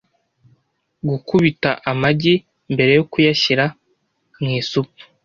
[1.09, 2.33] Gukubita amagi
[2.73, 3.65] mbere yo kuyashyira
[4.41, 5.01] mu isupu.